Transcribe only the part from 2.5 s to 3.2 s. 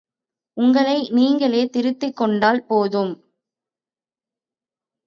போதும்.